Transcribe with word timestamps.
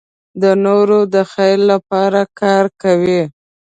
د 0.41 0.43
نورو 0.65 0.99
د 1.13 1.15
خیر 1.31 1.57
لپاره 1.71 2.21
کار 2.41 2.65
کوي. 2.81 3.21